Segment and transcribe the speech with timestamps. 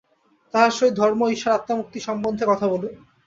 [0.53, 2.93] তাহার সহিত ধর্ম, ঈশ্বর, আত্মা, মুক্তি-সম্বন্ধে কথা বলুন।